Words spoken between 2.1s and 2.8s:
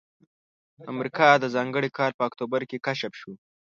په اکتوبر